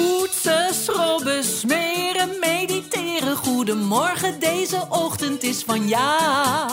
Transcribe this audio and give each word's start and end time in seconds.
Poetsen, 0.00 0.74
schrobben, 0.74 1.44
smeren, 1.44 2.28
mediteren. 2.40 3.36
Goedemorgen, 3.36 4.40
deze 4.40 4.86
ochtend 4.88 5.42
is 5.42 5.62
van 5.62 5.88
jou. 5.88 6.70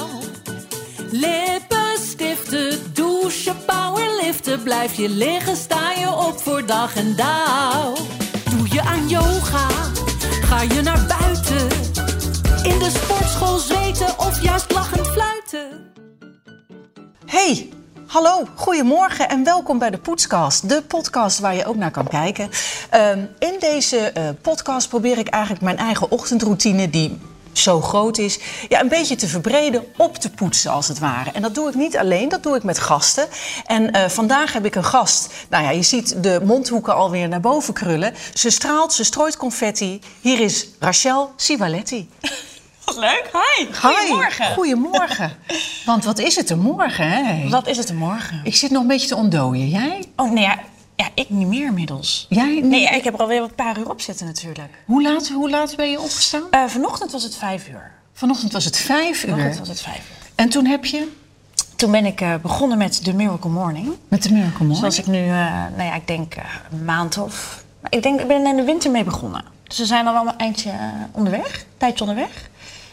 Lippenstiften, 1.11 2.93
douchen, 2.93 3.55
powerliften. 3.65 4.63
Blijf 4.63 4.93
je 4.93 5.09
liggen, 5.09 5.55
sta 5.55 5.91
je 5.91 6.09
op 6.09 6.41
voor 6.41 6.65
dag 6.65 6.95
en 6.95 7.15
dauw. 7.15 7.95
Doe 8.49 8.67
je 8.71 8.81
aan 8.81 9.09
yoga, 9.09 9.67
ga 10.41 10.61
je 10.61 10.81
naar 10.81 11.05
buiten. 11.07 11.67
In 12.63 12.79
de 12.79 12.89
sportschool 12.89 13.57
zweten 13.57 14.19
of 14.19 14.41
juist 14.41 14.71
lachend 14.71 15.07
fluiten. 15.07 15.93
Hey, 17.25 17.69
hallo, 18.07 18.47
goedemorgen 18.55 19.29
en 19.29 19.43
welkom 19.43 19.79
bij 19.79 19.89
de 19.89 19.97
Poetscast. 19.97 20.69
De 20.69 20.81
podcast 20.81 21.39
waar 21.39 21.55
je 21.55 21.65
ook 21.65 21.75
naar 21.75 21.91
kan 21.91 22.07
kijken. 22.07 22.49
Ehm, 22.89 23.25
in 23.39 23.55
deze 23.59 23.97
eh, 23.97 24.29
podcast 24.41 24.89
probeer 24.89 25.17
ik 25.17 25.27
eigenlijk 25.27 25.63
mijn 25.63 25.77
eigen 25.77 26.11
ochtendroutine... 26.11 26.89
die 26.89 27.19
zo 27.51 27.81
groot 27.81 28.17
is, 28.17 28.39
ja, 28.69 28.81
een 28.81 28.87
beetje 28.87 29.15
te 29.15 29.27
verbreden, 29.27 29.83
op 29.97 30.15
te 30.15 30.31
poetsen 30.31 30.71
als 30.71 30.87
het 30.87 30.99
ware. 30.99 31.31
En 31.31 31.41
dat 31.41 31.55
doe 31.55 31.69
ik 31.69 31.75
niet 31.75 31.97
alleen, 31.97 32.29
dat 32.29 32.43
doe 32.43 32.55
ik 32.55 32.63
met 32.63 32.79
gasten. 32.79 33.27
En 33.65 33.91
eh, 33.91 34.09
vandaag 34.09 34.53
heb 34.53 34.65
ik 34.65 34.75
een 34.75 34.83
gast. 34.83 35.33
Nou 35.49 35.63
ja, 35.63 35.69
je 35.69 35.83
ziet 35.83 36.23
de 36.23 36.41
mondhoeken 36.43 36.95
alweer 36.95 37.27
naar 37.27 37.39
boven 37.39 37.73
krullen. 37.73 38.13
Ze 38.33 38.49
straalt, 38.49 38.93
ze 38.93 39.03
strooit 39.03 39.37
confetti. 39.37 40.01
Hier 40.21 40.39
is 40.39 40.67
Rachel 40.79 41.31
Sivaletti. 41.35 42.09
Leuk. 42.97 43.29
Hi. 43.31 43.65
Goedemorgen. 43.73 44.45
Hi, 44.45 44.53
goedemorgen. 44.53 45.31
Want 45.85 46.03
wat 46.03 46.19
is 46.19 46.35
het 46.35 46.49
een 46.49 46.59
morgen, 46.59 47.09
hè? 47.09 47.49
Wat 47.49 47.67
is 47.67 47.77
het 47.77 47.89
een 47.89 47.97
morgen? 47.97 48.39
Ik 48.43 48.55
zit 48.55 48.71
nog 48.71 48.81
een 48.81 48.87
beetje 48.87 49.07
te 49.07 49.15
ontdooien. 49.15 49.69
Jij? 49.69 50.05
Oh, 50.15 50.31
nee, 50.31 50.43
ja, 50.43 50.59
ja, 50.95 51.07
ik 51.13 51.29
niet 51.29 51.47
meer 51.47 51.65
inmiddels. 51.65 52.25
Jij? 52.29 52.59
Nee, 52.63 52.81
ja, 52.81 52.91
ik 52.91 53.03
heb 53.03 53.13
er 53.13 53.19
alweer 53.19 53.41
een 53.41 53.55
paar 53.55 53.77
uur 53.77 53.89
op 53.89 54.01
zitten 54.01 54.25
natuurlijk. 54.25 54.69
Hoe 54.85 55.01
laat, 55.01 55.27
hoe 55.27 55.49
laat 55.49 55.75
ben 55.75 55.89
je 55.89 55.99
opgestaan? 55.99 56.43
Eh, 56.51 56.65
vanochtend 56.65 57.11
was 57.11 57.23
het 57.23 57.35
vijf 57.35 57.67
uur. 57.67 57.91
Vanochtend 58.13 58.51
was 58.51 58.65
het 58.65 58.77
vijf 58.77 59.23
uur. 59.23 59.29
Vanochtend 59.29 59.59
was 59.59 59.67
het 59.67 59.81
vijf 59.81 59.97
uur. 59.97 60.27
En 60.35 60.49
toen 60.49 60.65
heb 60.65 60.85
je? 60.85 61.11
Toen 61.75 61.91
ben 61.91 62.05
ik 62.05 62.21
eh, 62.21 62.35
begonnen 62.41 62.77
met 62.77 63.05
de 63.05 63.13
Miracle 63.13 63.49
Morning. 63.49 63.95
Met 64.07 64.23
de 64.23 64.31
Miracle 64.31 64.65
Morning? 64.65 64.77
Zoals 64.77 64.99
ik 64.99 65.07
nu, 65.07 65.23
eh, 65.23 65.63
nou 65.75 65.83
ja, 65.83 65.95
ik 65.95 66.07
denk 66.07 66.35
een 66.71 66.85
maand 66.85 67.17
of... 67.17 67.63
Ik 67.89 68.03
denk, 68.03 68.21
ik 68.21 68.27
ben 68.27 68.41
er 68.41 68.49
in 68.49 68.55
de 68.55 68.63
winter 68.63 68.91
mee 68.91 69.03
begonnen. 69.03 69.43
Dus 69.63 69.77
we 69.77 69.85
zijn 69.85 70.07
al 70.07 70.13
wel 70.13 70.27
een 70.27 70.37
eindje 70.37 70.71
onderweg, 71.11 71.53
een 71.53 71.77
tijdje 71.77 72.05
onderweg. 72.05 72.49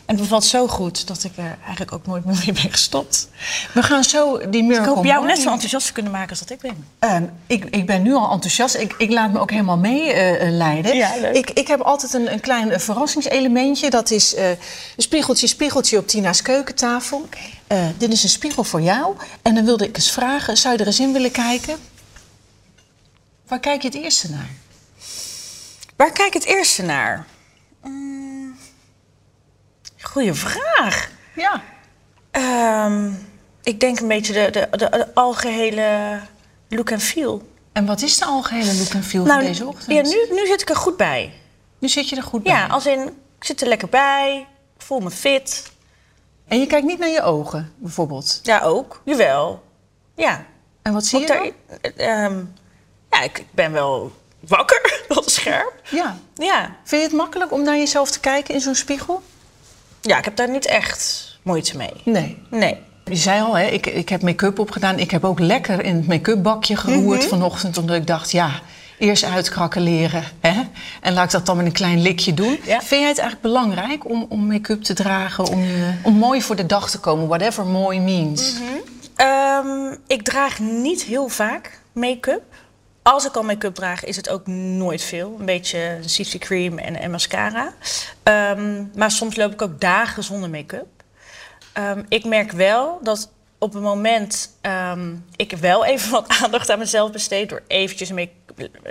En 0.07 0.15
het 0.15 0.23
bevalt 0.23 0.45
zo 0.45 0.69
goed 0.69 1.07
dat 1.07 1.25
ik 1.25 1.33
er 1.37 1.57
eigenlijk 1.61 1.93
ook 1.93 2.07
nooit 2.07 2.25
meer 2.25 2.37
mee 2.45 2.53
ben 2.63 2.71
gestopt. 2.71 3.29
We 3.73 3.83
gaan 3.83 4.05
zo 4.05 4.49
die 4.51 4.63
Miracle 4.63 4.91
Ik 4.91 4.97
hoop 4.97 5.05
jou 5.05 5.27
net 5.27 5.39
zo 5.39 5.51
enthousiast 5.51 5.87
te 5.87 5.93
kunnen 5.93 6.13
maken 6.13 6.31
als 6.31 6.39
dat 6.39 6.51
ik 6.51 6.61
ben. 6.61 6.87
Ehm, 6.99 7.25
ik, 7.47 7.65
ik 7.65 7.87
ben 7.87 8.03
nu 8.03 8.15
al 8.15 8.33
enthousiast. 8.33 8.75
Ik, 8.75 8.95
ik 8.99 9.11
laat 9.11 9.33
me 9.33 9.39
ook 9.39 9.51
helemaal 9.51 9.79
meeleiden. 9.79 10.97
Ja, 10.97 11.13
leuk. 11.21 11.37
ik, 11.37 11.51
ik 11.51 11.69
heb 11.69 11.81
altijd 11.81 12.13
een, 12.13 12.33
een 12.33 12.41
klein 12.41 12.71
eh, 12.71 12.79
verrassingselementje. 12.79 13.91
Dat 13.91 14.11
is 14.11 14.35
eh, 14.35 14.49
een 14.49 14.59
spiegeltje, 14.97 15.47
spiegeltje 15.47 15.99
op 15.99 16.07
Tina's 16.07 16.43
keukentafel. 16.43 17.29
Eh, 17.67 17.87
dit 17.99 18.13
is 18.13 18.23
een 18.23 18.29
spiegel 18.29 18.65
voor 18.65 18.81
jou. 18.81 19.17
En 19.43 19.55
dan 19.55 19.65
wilde 19.65 19.89
ik 19.89 19.97
eens 19.97 20.11
vragen, 20.11 20.57
zou 20.57 20.75
je 20.75 20.81
er 20.81 20.87
eens 20.87 21.01
in 21.01 21.13
willen 21.13 21.31
kijken? 21.31 21.77
Waar 23.47 23.61
kijk 23.61 23.83
je 23.83 23.89
het 23.89 23.97
eerste 23.97 24.31
naar? 24.31 24.51
Waar 25.97 26.13
kijk 26.13 26.35
ik 26.35 26.43
het 26.43 26.45
eerste 26.45 26.83
naar? 26.83 27.27
Mm, 27.83 28.34
goeie 30.05 30.33
vraag. 30.35 31.11
Ja. 31.35 31.63
Ehm, 32.31 33.11
ik 33.63 33.81
denk 33.81 34.01
een 34.01 34.09
beetje 34.09 34.33
de, 34.33 34.51
de, 34.51 34.69
de, 34.71 34.89
de 34.91 35.15
algehele 35.15 36.21
look 36.69 36.93
and 36.93 37.03
feel. 37.03 37.49
En 37.73 37.87
wat 37.87 38.03
is 38.03 38.19
de 38.19 38.25
algehele 38.25 38.75
look 38.75 38.89
en 38.93 39.03
feel 39.05 39.27
van 39.27 39.39
deze 39.39 39.67
ochtend? 39.67 39.87
Nou, 39.87 40.03
ja, 40.09 40.09
nu, 40.29 40.35
nu 40.41 40.47
zit 40.47 40.61
ik 40.61 40.69
er 40.71 40.77
goed 40.77 40.97
bij. 40.97 41.33
Nu 41.79 41.89
zit 41.89 42.09
je 42.09 42.17
er 42.17 42.23
goed 42.23 42.43
bij. 42.43 42.53
Ja, 42.53 42.67
als 42.67 42.87
in, 42.87 43.01
ik 43.39 43.45
zit 43.45 43.61
er 43.61 43.69
lekker 43.69 43.89
bij, 43.89 44.47
ik 44.77 44.83
voel 44.83 45.01
me 45.01 45.11
fit. 45.11 45.73
En 46.49 46.61
je 46.61 46.67
kijkt 46.67 46.87
niet 46.87 46.99
naar 46.99 47.09
je 47.09 47.23
ogen, 47.23 47.73
bijvoorbeeld. 47.77 48.41
Ja, 48.43 48.61
ook. 48.61 49.01
Jawel. 49.05 49.63
Ja. 50.15 50.45
En 50.83 50.93
wat 50.93 51.05
zie 51.07 51.21
je 51.21 51.27
er- 51.81 51.97
ehm, 51.97 52.43
ja, 53.11 53.23
ik, 53.23 53.39
ik 53.39 53.47
ben 53.51 53.73
wel 53.73 54.13
wakker, 54.41 55.01
wel 55.09 55.23
scherp. 55.27 55.73
Ja. 55.91 56.17
Ja. 56.35 56.77
Vind 56.85 57.03
je 57.03 57.09
het 57.09 57.17
makkelijk 57.17 57.53
om 57.53 57.63
naar 57.63 57.77
jezelf 57.77 58.11
te 58.11 58.21
kijken 58.21 58.55
in 58.55 58.61
zo'n 58.61 58.75
spiegel? 58.75 59.23
Ja, 60.05 60.19
ik 60.19 60.25
heb 60.25 60.37
daar 60.37 60.51
niet 60.51 60.67
echt 60.67 61.33
moeite 61.43 61.77
mee. 61.77 61.93
Nee. 62.05 62.39
Nee. 62.51 62.77
Je 63.05 63.17
zei 63.17 63.43
al, 63.43 63.57
hè, 63.57 63.65
ik, 63.67 63.87
ik 63.87 64.09
heb 64.09 64.23
make-up 64.23 64.59
opgedaan. 64.59 64.99
Ik 64.99 65.11
heb 65.11 65.25
ook 65.25 65.39
lekker 65.39 65.85
in 65.85 65.95
het 65.97 66.07
make-up 66.07 66.43
bakje 66.43 66.77
geroerd 66.77 67.21
Mhm. 67.21 67.29
vanochtend. 67.29 67.79
Omdat 67.79 67.97
ik 67.97 68.07
dacht, 68.07 68.31
ja, 68.31 68.51
eerst 68.99 69.25
uitkrakken 69.25 69.83
leren. 69.83 70.25
Hè? 70.41 70.61
En 71.01 71.13
laat 71.13 71.25
ik 71.25 71.31
dat 71.31 71.47
dan 71.47 71.57
met 71.57 71.67
een 71.67 71.73
klein 71.73 72.03
likje 72.03 72.35
doen. 72.35 72.59
Ja. 72.65 72.79
Vind 72.83 73.01
jij 73.01 73.09
het 73.09 73.19
eigenlijk 73.19 73.41
belangrijk 73.41 74.09
om, 74.11 74.27
om 74.29 74.47
make-up 74.47 74.83
te 74.83 74.95
dragen? 74.95 75.47
Om, 75.47 75.61
je, 75.65 75.93
om 76.03 76.15
mooi 76.15 76.43
voor 76.43 76.57
de 76.57 76.67
dag 76.67 76.91
te 76.91 76.99
komen, 77.01 77.27
whatever 77.29 77.67
mooi 77.67 78.01
means. 78.01 78.53
Mhm. 78.53 78.63
Ehm, 79.17 79.97
ik 80.07 80.23
draag 80.23 80.59
niet 80.59 81.03
heel 81.03 81.29
vaak 81.29 81.79
make-up. 81.93 82.43
Als 83.05 83.27
ik 83.27 83.37
al 83.37 83.43
make-up 83.43 83.75
draag, 83.75 84.05
is 84.05 84.17
het 84.17 84.29
ook 84.29 84.47
nooit 84.47 85.03
veel. 85.03 85.37
Een 85.39 85.45
beetje 85.45 85.99
CC 86.07 86.39
cream 86.39 86.79
en, 86.79 86.97
en 86.97 87.11
mascara. 87.11 87.75
Ehm, 88.23 88.85
maar 88.95 89.11
soms 89.11 89.37
loop 89.37 89.53
ik 89.53 89.63
ook 89.63 89.81
dagen 89.81 90.23
zonder 90.25 90.51
make-up. 90.51 90.87
Ehm, 91.73 92.03
ik 92.09 92.25
merk 92.25 92.53
wel 92.53 92.99
dat 93.03 93.31
op 93.59 93.73
het 93.73 93.83
moment 93.83 94.57
ehm, 94.61 95.15
ik 95.37 95.53
wel 95.53 95.85
even 95.85 96.11
wat 96.11 96.29
aandacht 96.43 96.71
aan 96.71 96.79
mezelf 96.79 97.11
besteed... 97.13 97.49
door 97.49 97.63
eventjes 97.67 98.13
make- 98.13 98.44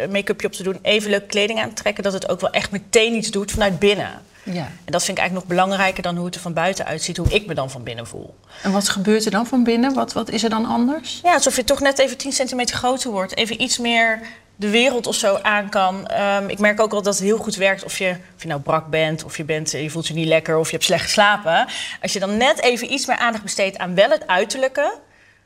make-upje 0.10 0.48
op 0.48 0.54
te 0.54 0.64
doen, 0.64 0.80
even 0.82 1.10
leuke 1.10 1.26
kleding 1.26 1.60
aan 1.60 1.70
te 1.70 1.82
trekken... 1.82 2.04
dat 2.04 2.14
het 2.14 2.30
ook 2.30 2.40
wel 2.42 2.52
echt 2.52 2.72
meteen 2.72 3.14
iets 3.14 3.32
doet 3.32 3.52
vanuit 3.52 3.80
binnen. 3.80 4.22
Ja. 4.44 4.72
En 4.86 4.92
dat 4.92 5.04
vind 5.04 5.18
ik 5.18 5.24
eigenlijk 5.24 5.34
nog 5.34 5.58
belangrijker 5.58 6.04
dan 6.04 6.16
hoe 6.16 6.26
het 6.26 6.36
er 6.36 6.42
van 6.42 6.54
buiten 6.54 6.86
uitziet... 6.86 7.18
hoe 7.18 7.30
ik 7.30 7.46
me 7.46 7.54
dan 7.54 7.72
van 7.72 7.84
binnen 7.84 8.08
voel. 8.08 8.36
En 8.64 8.72
wat 8.72 8.90
gebeurt 8.90 9.26
er 9.26 9.32
dan 9.32 9.48
van 9.48 9.64
binnen? 9.64 9.94
Wat, 9.94 10.14
wat 10.14 10.30
is 10.30 10.44
er 10.44 10.50
dan 10.50 10.66
anders? 10.66 11.20
Ja, 11.24 11.34
alsof 11.34 11.56
je 11.56 11.64
toch 11.64 11.80
net 11.80 12.00
even 12.00 12.18
10 12.18 12.32
centimeter 12.32 12.76
groter 12.76 13.12
wordt. 13.12 13.36
Even 13.36 13.62
iets 13.62 13.78
meer 13.78 14.22
de 14.56 14.70
wereld 14.70 15.08
of 15.08 15.16
zo 15.16 15.40
aan 15.42 15.70
kan. 15.70 16.08
Ehm, 16.08 16.50
ik 16.50 16.60
merk 16.60 16.80
ook 16.80 16.92
wel 16.92 17.02
dat 17.02 17.14
het 17.14 17.24
heel 17.24 17.38
goed 17.38 17.56
werkt 17.56 17.84
of 17.84 17.98
je, 17.98 18.16
of 18.36 18.42
je 18.42 18.48
nou 18.48 18.62
brak 18.62 18.88
bent... 18.90 19.24
of 19.24 19.38
je, 19.38 19.44
bent, 19.44 19.72
je 19.72 19.90
voelt 19.90 20.08
je 20.08 20.14
niet 20.14 20.28
lekker 20.28 20.58
of 20.58 20.66
je 20.66 20.74
hebt 20.74 20.84
slecht 20.84 21.04
geslapen. 21.04 21.68
Als 22.02 22.14
je 22.14 22.20
dan 22.20 22.38
net 22.38 22.62
even 22.62 22.94
iets 22.94 23.06
meer 23.06 23.18
aandacht 23.18 23.44
besteedt 23.44 23.78
aan 23.78 23.96
wel 23.96 24.10
het 24.10 24.28
uiterlijke... 24.28 25.00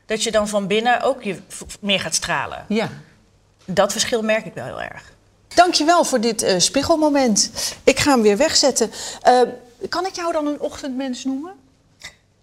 dat 0.06 0.22
je 0.22 0.30
dan 0.30 0.48
van 0.48 0.66
binnen 0.66 1.02
ook 1.02 1.22
je 1.22 1.36
meer 1.80 2.00
gaat 2.00 2.14
stralen. 2.14 2.64
Ja. 2.68 2.88
Dat 3.70 3.92
verschil 3.92 4.22
merk 4.22 4.44
ik 4.44 4.54
wel 4.54 4.64
heel 4.64 4.82
erg. 4.82 5.12
Dankjewel 5.54 6.04
voor 6.04 6.20
dit 6.20 6.42
eh, 6.42 6.58
spiegelmoment. 6.58 7.52
Ik 7.84 7.98
ga 7.98 8.10
hem 8.10 8.22
weer 8.22 8.36
wegzetten. 8.36 8.90
Eh, 9.22 9.40
kan 9.88 10.06
ik 10.06 10.14
jou 10.14 10.32
dan 10.32 10.46
een 10.46 10.60
ochtendmens 10.60 11.24
noemen? 11.24 11.52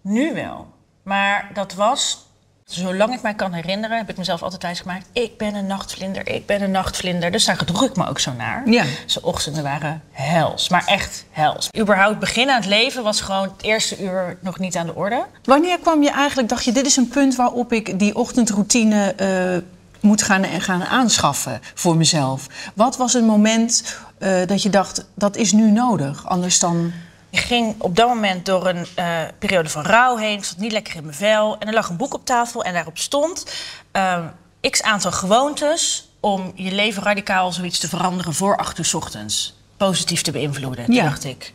Nu 0.00 0.34
wel. 0.34 0.66
Maar 1.02 1.50
dat 1.54 1.74
was, 1.74 2.26
zolang 2.64 3.14
ik 3.14 3.22
mij 3.22 3.34
kan 3.34 3.52
herinneren... 3.52 3.96
heb 3.96 4.10
ik 4.10 4.16
mezelf 4.16 4.42
altijd 4.42 4.62
wijsgemaakt... 4.62 5.06
ik 5.12 5.38
ben 5.38 5.54
een 5.54 5.66
nachtvlinder, 5.66 6.28
ik 6.28 6.46
ben 6.46 6.62
een 6.62 6.70
nachtvlinder. 6.70 7.30
Dus 7.30 7.44
daar 7.44 7.56
gedroeg 7.56 7.84
ik 7.84 7.96
me 7.96 8.08
ook 8.08 8.18
zo 8.18 8.32
naar. 8.32 8.68
Ja. 8.68 8.84
Zijn 9.06 9.24
ochtenden 9.24 9.62
waren 9.62 10.02
hels, 10.10 10.68
maar 10.68 10.86
echt 10.86 11.24
hels. 11.30 11.68
Überhaupt 11.78 12.18
begin 12.18 12.50
aan 12.50 12.56
het 12.56 12.66
leven 12.66 13.02
was 13.02 13.20
gewoon 13.20 13.52
het 13.56 13.62
eerste 13.62 14.02
uur 14.02 14.38
nog 14.40 14.58
niet 14.58 14.76
aan 14.76 14.86
de 14.86 14.94
orde. 14.94 15.24
Wanneer 15.44 15.78
kwam 15.78 16.02
je 16.02 16.10
eigenlijk, 16.10 16.48
dacht 16.48 16.64
je, 16.64 16.72
dit 16.72 16.86
is 16.86 16.96
een 16.96 17.08
punt 17.08 17.36
waarop 17.36 17.72
ik 17.72 17.98
die 17.98 18.14
ochtendroutine 18.14 19.14
eh, 19.14 19.75
moet 20.00 20.22
gaan, 20.22 20.44
gaan 20.44 20.84
aanschaffen 20.84 21.60
voor 21.74 21.96
mezelf? 21.96 22.46
Wat 22.74 22.96
was 22.96 23.14
een 23.14 23.24
moment 23.24 23.98
eh, 24.18 24.46
dat 24.46 24.62
je 24.62 24.70
dacht, 24.70 25.06
dat 25.14 25.36
is 25.36 25.52
nu 25.52 25.70
nodig? 25.70 26.26
Anders 26.26 26.58
dan. 26.58 26.92
Ik 27.30 27.38
ging 27.38 27.74
op 27.78 27.96
dat 27.96 28.08
moment 28.08 28.46
door 28.46 28.66
een 28.66 28.86
eh, 28.94 29.20
periode 29.38 29.68
van 29.68 29.82
rouw 29.82 30.16
heen. 30.16 30.38
Ik 30.38 30.44
zat 30.44 30.58
niet 30.58 30.72
lekker 30.72 30.96
in 30.96 31.02
mijn 31.02 31.16
vel. 31.16 31.58
En 31.58 31.66
er 31.66 31.74
lag 31.74 31.88
een 31.88 31.96
boek 31.96 32.14
op 32.14 32.24
tafel 32.24 32.64
en 32.64 32.72
daarop 32.72 32.98
stond... 32.98 33.46
ehm, 33.92 34.24
x 34.70 34.82
aantal 34.82 35.12
gewoontes 35.12 36.08
om 36.20 36.52
je 36.54 36.72
leven 36.72 37.02
radicaal 37.02 37.52
zoiets 37.52 37.78
te 37.78 37.88
veranderen 37.88 38.34
voor 38.34 38.56
acht 38.56 38.78
uur 38.78 38.84
's 38.84 38.94
ochtends. 38.94 39.54
Positief 39.76 40.22
te 40.22 40.30
beïnvloeden. 40.30 40.84
Toen 40.84 40.94
dacht 40.94 41.24
ik, 41.24 41.54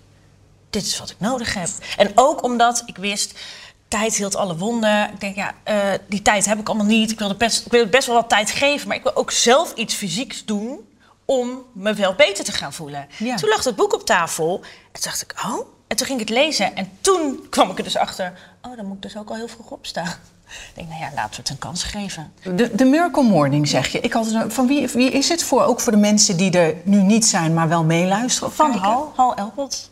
dit 0.70 0.86
is 0.86 1.00
wat 1.00 1.10
ik 1.10 1.20
nodig 1.20 1.54
heb. 1.54 1.70
En 1.98 2.12
ook 2.16 2.44
omdat 2.44 2.84
ik 2.86 2.98
wist, 2.98 3.40
tijd 3.92 4.16
hield 4.16 4.36
alle 4.36 4.58
wonden. 4.58 5.10
Ik 5.14 5.20
denk, 5.20 5.36
ja, 5.36 5.52
eh, 5.64 5.78
die 6.08 6.22
tijd 6.22 6.46
heb 6.46 6.60
ik 6.60 6.68
allemaal 6.68 6.86
niet. 6.88 7.12
Ik 7.12 7.20
wil, 7.20 7.36
best, 7.36 7.66
ik 7.66 7.72
wil 7.72 7.88
best 7.88 8.08
wel 8.08 8.16
wat 8.16 8.30
tijd 8.30 8.50
geven, 8.52 8.88
maar 8.88 8.98
ik 8.98 9.04
wil 9.04 9.16
ook 9.16 9.32
zelf 9.32 9.74
iets 9.74 9.94
fysieks 9.96 10.46
doen 10.46 10.80
om 11.26 11.64
me 11.74 11.94
wel 11.94 12.14
beter 12.16 12.44
te 12.44 12.52
gaan 12.52 12.74
voelen. 12.74 13.08
Ja. 13.18 13.36
Toen 13.36 13.50
lag 13.50 13.62
dat 13.64 13.76
boek 13.76 13.94
op 13.94 14.06
tafel 14.06 14.56
en 14.64 15.02
toen 15.02 15.02
dacht 15.12 15.22
ik, 15.22 15.34
oh. 15.46 15.60
En 15.88 15.98
toen 15.98 16.08
ging 16.08 16.20
ik 16.20 16.28
het 16.30 16.38
lezen 16.38 16.76
en 16.76 16.90
toen 17.02 17.46
kwam 17.50 17.70
ik 17.70 17.78
er 17.78 17.84
dus 17.84 17.98
achter, 17.98 18.34
oh, 18.62 18.76
dan 18.78 18.86
moet 18.86 18.96
ik 18.96 19.02
dus 19.02 19.18
ook 19.18 19.30
al 19.30 19.36
heel 19.36 19.48
vroeg 19.48 19.70
opstaan. 19.72 20.08
Ik 20.48 20.72
denk, 20.76 20.88
nou 20.90 21.02
ja, 21.02 21.10
laten 21.16 21.32
we 21.32 21.38
het 21.42 21.50
een 21.50 21.58
kans 21.60 21.84
geven. 21.84 22.34
De, 22.56 22.76
de 22.76 22.86
Miracle 22.86 23.24
Morning 23.24 23.68
zeg 23.68 23.88
je. 23.88 24.00
Ik 24.00 24.14
had, 24.14 24.28
een- 24.32 24.52
van 24.52 24.68
wie, 24.68 24.88
wie 24.88 25.12
is 25.12 25.30
het 25.30 25.44
voor? 25.44 25.64
Ook 25.64 25.80
voor 25.80 25.92
de 25.92 25.98
mensen 25.98 26.38
die 26.38 26.52
er 26.52 26.76
nu 26.84 27.02
niet 27.02 27.26
zijn, 27.26 27.54
maar 27.54 27.68
wel 27.68 27.84
meeluisteren? 27.84 28.52
Van? 28.54 28.72
Hal, 28.72 29.12
Hal 29.16 29.36
Elrod. 29.36 29.90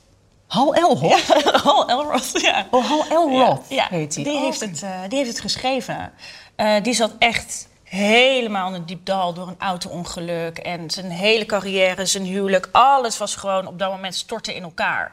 Hal 0.50 0.76
Elrod? 0.76 1.22
Hal 1.64 1.90
Elrod, 1.90 2.42
ja. 2.42 2.68
Oh, 2.72 2.86
Hal 2.86 3.06
Elrod 3.10 3.66
ja, 3.70 3.88
heet 3.90 4.16
hij. 4.16 4.24
Die, 4.24 4.34
Oh, 4.34 4.42
heeft 4.44 4.60
het, 4.60 4.84
eh, 4.84 4.90
die 5.08 5.18
heeft 5.18 5.30
het 5.30 5.40
geschreven. 5.40 6.12
Eh, 6.56 6.84
die 6.84 6.94
zat 6.94 7.12
echt 7.20 7.68
helemaal 7.84 8.68
in 8.68 8.74
een 8.74 8.86
diep 8.86 9.06
dal 9.06 9.34
door 9.34 9.48
een 9.48 9.56
auto-ongeluk. 9.60 10.58
En 10.58 10.90
zijn 10.90 11.12
hele 11.12 11.46
carrière, 11.46 12.06
zijn 12.06 12.24
huwelijk, 12.24 12.70
alles 12.72 13.18
was 13.18 13.36
gewoon 13.36 13.68
op 13.68 13.80
dat 13.80 13.92
moment 13.92 14.16
storten 14.16 14.56
in 14.56 14.64
elkaar. 14.64 15.12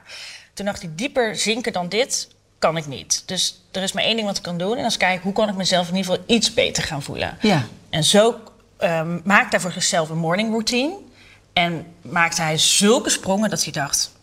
Toen 0.55 0.67
dacht 0.67 0.83
ik, 0.83 0.99
dieper 0.99 1.37
zinken 1.37 1.73
dan 1.73 1.88
dit 1.88 2.29
kan 2.59 2.77
ik 2.77 2.87
niet. 2.87 3.23
Dus 3.27 3.61
er 3.73 3.83
is 3.83 3.93
maar 3.93 4.05
één 4.05 4.17
ding 4.17 4.27
wat 4.27 4.37
ik 4.37 4.43
kan 4.43 4.59
doen. 4.59 4.77
En 4.77 4.83
dat 4.83 4.91
is 4.91 4.97
kijken, 4.97 5.23
hoe 5.23 5.33
kan 5.33 5.49
ik 5.49 5.55
mezelf 5.55 5.88
in 5.88 5.97
ieder 5.97 6.12
geval 6.12 6.25
iets 6.27 6.55
beter 6.55 6.83
gaan 6.83 7.03
voelen. 7.03 7.38
Ja. 7.41 7.62
En 7.91 8.05
zo 8.05 8.35
um, 8.79 9.21
maakte 9.25 9.49
hij 9.50 9.61
voor 9.61 9.73
zichzelf 9.73 10.09
een 10.11 10.19
morning 10.19 10.50
routine. 10.50 10.94
En 11.53 11.87
maakte 12.03 12.43
hij 12.43 12.59
zulke 12.59 13.11
sprongen 13.11 13.50
dat 13.50 13.62
hij 13.65 13.73
dacht. 13.73 14.15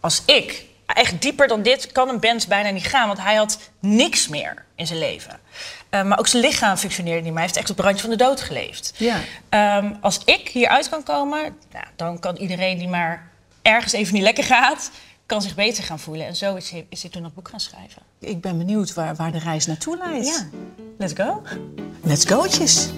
Als 0.00 0.22
ik 0.24 0.68
echt 0.94 1.22
dieper 1.22 1.48
dan 1.48 1.62
dit 1.62 1.92
kan 1.92 2.08
een 2.08 2.20
band 2.20 2.48
bijna 2.48 2.70
niet 2.70 2.86
gaan. 2.86 3.06
Want 3.06 3.20
hij 3.20 3.34
had 3.34 3.58
niks 3.80 4.28
meer 4.28 4.64
in 4.74 4.86
zijn 4.86 4.98
leven. 4.98 5.40
Uh, 5.90 6.02
maar 6.02 6.18
ook 6.18 6.26
zijn 6.26 6.42
lichaam 6.42 6.76
functioneerde 6.76 7.20
niet 7.20 7.28
meer. 7.28 7.34
Hij 7.34 7.42
heeft 7.42 7.56
echt 7.56 7.70
op 7.70 7.76
het 7.76 7.84
randje 7.84 8.02
van 8.02 8.10
de 8.10 8.24
dood 8.24 8.40
geleefd. 8.40 8.92
Ja. 8.96 9.18
Um, 9.78 9.98
als 10.00 10.20
ik 10.24 10.48
hieruit 10.48 10.88
kan 10.88 11.02
komen, 11.02 11.56
nou, 11.72 11.84
dan 11.96 12.18
kan 12.18 12.36
iedereen 12.36 12.78
die 12.78 12.88
maar 12.88 13.30
ergens 13.62 13.92
even 13.92 14.14
niet 14.14 14.22
lekker 14.22 14.44
gaat, 14.44 14.90
kan 15.26 15.42
zich 15.42 15.54
beter 15.54 15.84
gaan 15.84 15.98
voelen. 15.98 16.26
En 16.26 16.36
zo 16.36 16.54
is 16.54 16.70
hij, 16.70 16.86
is 16.88 17.02
hij 17.02 17.10
toen 17.10 17.22
dat 17.22 17.34
boek 17.34 17.48
gaan 17.48 17.60
schrijven. 17.60 18.02
Ik 18.18 18.40
ben 18.40 18.58
benieuwd 18.58 18.94
waar, 18.94 19.14
waar 19.14 19.32
de 19.32 19.38
reis 19.38 19.66
naartoe 19.66 19.96
leidt. 19.96 20.26
Ja, 20.26 20.48
let's 20.98 21.12
go. 21.16 21.42
Let's 22.02 22.24
go'tjes. 22.24 22.88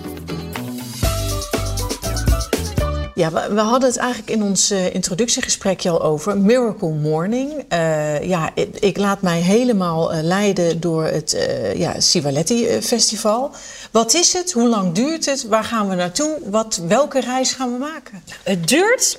Ja, 3.15 3.31
we, 3.31 3.61
hadden 3.61 3.89
het 3.89 3.99
eigenlijk 3.99 4.31
in 4.31 4.43
ons 4.43 4.71
uh, 4.71 4.95
introductiegesprekje 4.95 5.91
al 5.91 6.03
over. 6.03 6.39
Miracle 6.39 6.93
Morning. 6.93 7.65
Uh, 7.73 8.23
ja, 8.23 8.51
ik, 8.81 8.97
laat 8.97 9.23
mij 9.23 9.41
helemaal 9.41 10.15
uh, 10.15 10.23
leiden 10.23 10.81
door 10.81 11.05
het 11.05 11.37
ja, 11.75 12.01
Sivaletti 12.01 12.81
Festival. 12.81 13.55
Wat 13.91 14.15
is 14.15 14.33
het? 14.33 14.53
Hoe 14.53 14.69
lang 14.69 14.93
duurt 14.93 15.25
het? 15.25 15.49
Waar 15.49 15.65
gaan 15.65 15.89
we 15.89 15.95
naartoe? 15.95 16.39
Wat, 16.45 16.81
welke 16.89 17.21
reis 17.21 17.53
gaan 17.53 17.73
we 17.73 17.79
maken? 17.79 18.23
Het 18.43 18.69
duurt, 18.69 19.19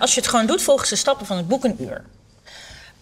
als 0.00 0.14
je 0.14 0.20
het 0.20 0.28
gewoon 0.28 0.46
doet 0.46 0.62
volgens 0.62 0.88
de 0.88 0.96
stappen 0.96 1.26
van 1.26 1.36
het 1.36 1.48
boek, 1.48 1.64
een 1.64 1.76
uur. 1.80 2.04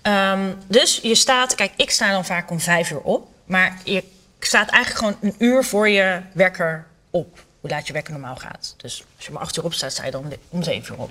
Um, 0.03 0.57
dus 0.67 1.01
je 1.03 1.15
staat, 1.15 1.55
kijk, 1.55 1.73
ik 1.77 1.91
sta 1.91 2.13
dan 2.13 2.25
vaak 2.25 2.51
om 2.51 2.61
vijf 2.61 2.91
uur 2.91 3.01
op. 3.01 3.29
Maar 3.45 3.79
je 3.85 4.05
staat 4.41 4.69
eigenlijk 4.69 5.05
gewoon 5.05 5.33
een 5.33 5.47
uur 5.47 5.65
voor 5.65 5.89
je 5.89 6.21
wekker 6.33 6.87
op 7.11 7.49
hoe 7.61 7.71
laat 7.71 7.87
je 7.87 7.93
wekker 7.93 8.13
normaal 8.13 8.37
gaat. 8.37 8.75
Dus 8.77 9.05
als 9.17 9.27
je 9.27 9.33
maar 9.33 9.43
acht 9.43 9.57
uur 9.57 9.65
op 9.65 9.73
staat, 9.73 9.93
sta 9.93 10.05
je 10.05 10.11
dan 10.11 10.33
om 10.49 10.63
zeven 10.63 10.95
uur 10.95 11.01
op. 11.01 11.11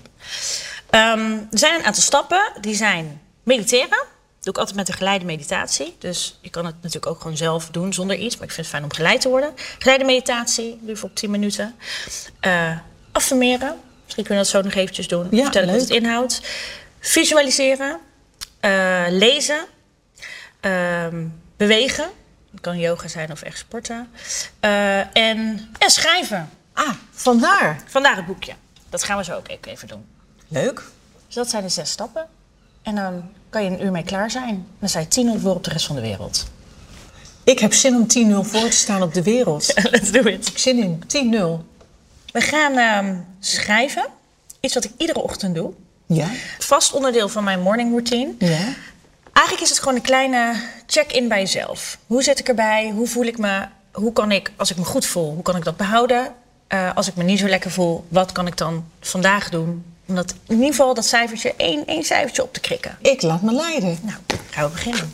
Um, 0.92 1.48
er 1.52 1.58
zijn 1.60 1.80
een 1.80 1.86
aantal 1.86 2.04
stappen. 2.04 2.52
Die 2.62 2.76
zijn 2.76 3.22
mediteren. 3.44 4.04
doe 4.40 4.54
ik 4.54 4.58
altijd 4.58 4.76
met 4.76 4.88
een 4.88 4.94
geleide 4.94 5.26
meditatie. 5.26 5.96
Dus 6.00 6.38
je 6.42 6.50
kan 6.50 6.66
het 6.66 6.76
natuurlijk 6.76 7.12
ook 7.12 7.22
gewoon 7.22 7.38
zelf 7.38 7.70
doen 7.70 7.94
zonder 7.94 8.16
iets. 8.16 8.36
Maar 8.38 8.48
ik 8.48 8.54
vind 8.54 8.66
het 8.66 8.76
fijn 8.76 8.84
om 8.84 8.94
geleid 8.94 9.22
te 9.22 9.30
worden. 9.30 9.54
Geleide 9.80 10.04
meditatie, 10.04 10.80
doe 10.82 10.96
je 10.96 11.04
op 11.04 11.16
10 11.16 11.32
minuten. 11.32 11.76
Uh, 12.46 12.78
affirmeren. 13.12 13.80
Misschien 14.04 14.24
kunnen 14.26 14.46
we 14.46 14.52
dat 14.52 14.62
zo 14.62 14.62
nog 14.62 14.74
eventjes 14.74 15.08
doen. 15.08 15.28
Ja, 15.32 15.44
Vertellen 15.44 15.72
wat 15.72 15.82
het 15.82 15.90
inhoudt. 15.90 16.42
Visualiseren. 17.00 18.00
Uh, 18.62 19.06
lezen. 19.10 19.66
Uh, 20.62 21.08
bewegen. 21.58 22.10
Het 22.52 22.62
kan 22.62 22.80
yoga 22.80 23.08
zijn 23.08 23.32
of 23.32 23.42
echt 23.42 23.58
sporten. 23.58 24.08
Uh, 24.62 25.00
en, 25.00 25.70
en 25.80 25.90
schrijven. 25.90 26.50
Ah, 26.74 26.94
vandaar. 27.12 27.82
Vandaar 27.86 28.16
het 28.16 28.26
boekje. 28.26 28.54
Dat 28.90 29.04
gaan 29.04 29.18
we 29.18 29.24
zo 29.24 29.36
ook 29.36 29.48
even 29.62 29.88
doen. 29.88 30.06
Leuk. 30.48 30.84
Dus 31.26 31.36
dat 31.36 31.50
zijn 31.50 31.64
de 31.64 31.70
zes 31.70 31.92
stappen. 31.92 32.28
En 32.82 32.96
dan 32.96 33.30
kan 33.50 33.64
je 33.64 33.70
een 33.70 33.84
uur 33.84 33.92
mee 33.92 34.04
klaar 34.04 34.32
zijn. 34.32 34.68
Dan 34.80 34.90
sta 34.90 35.00
je 35.00 35.38
10-0 35.38 35.42
voor 35.42 35.56
op 35.56 35.64
de 35.64 35.70
rest 35.70 35.86
van 35.86 35.96
de 35.96 36.02
wereld. 36.02 36.48
Ik 37.44 37.60
heb 37.60 37.74
zin 37.74 37.96
om 37.96 38.06
10-0 38.46 38.50
voor 38.50 38.70
te 38.70 38.78
staan 38.78 39.02
op 39.02 39.14
de 39.14 39.24
wereld. 39.24 39.74
Let's 39.92 40.12
do 40.12 40.22
it. 40.22 40.48
Ik 40.48 40.58
zin 40.58 40.78
in 40.78 41.04
10-0. 41.62 41.66
We 42.32 42.42
gaan 42.42 42.78
uh, 42.78 43.20
schrijven. 43.40 44.06
Iets 44.60 44.74
wat 44.74 44.84
ik 44.84 44.92
iedere 44.98 45.22
ochtend 45.22 45.56
doe. 45.56 45.74
Ja. 46.06 46.28
Vast 46.60 46.94
onderdeel 46.94 47.30
van 47.30 47.44
mijn 47.44 47.62
morning 47.62 47.90
routine. 47.90 48.34
Ja. 48.38 48.74
Eigenlijk 49.40 49.68
is 49.68 49.70
het 49.70 49.80
gewoon 49.80 49.96
een 49.96 50.02
kleine 50.02 50.54
check-in 50.86 51.28
bij 51.28 51.40
jezelf. 51.40 51.98
Hoe 52.08 52.24
zit 52.24 52.40
ik 52.40 52.48
erbij? 52.48 52.90
Hoe 52.90 53.08
voel 53.08 53.24
ik 53.24 53.38
me? 53.38 53.66
Hoe 53.92 54.14
kan 54.14 54.32
ik, 54.32 54.52
als 54.56 54.72
ik 54.72 54.78
me 54.78 54.84
goed 54.84 55.06
voel, 55.06 55.34
hoe 55.34 55.44
kan 55.44 55.56
ik 55.56 55.64
dat 55.64 55.78
behouden? 55.78 56.34
Uh, 56.74 56.96
als 56.96 57.08
ik 57.08 57.16
me 57.16 57.24
niet 57.24 57.40
zo 57.40 57.48
lekker 57.48 57.72
voel, 57.72 58.06
wat 58.08 58.32
kan 58.32 58.48
ik 58.48 58.58
dan 58.58 58.86
vandaag 59.00 59.50
doen? 59.50 59.86
Om 60.06 60.16
dat, 60.16 60.36
in 60.48 60.56
ieder 60.56 60.70
geval 60.70 60.94
dat 60.94 61.06
cijfertje, 61.06 61.54
één, 61.58 61.86
één 61.86 62.04
cijfertje 62.04 62.44
op 62.44 62.54
te 62.54 62.60
krikken. 62.60 62.98
Ik 63.02 63.22
laat 63.22 63.42
me 63.42 63.52
leiden. 63.52 63.98
Nou, 64.02 64.18
gaan 64.50 64.66
we 64.66 64.72
beginnen. 64.72 65.14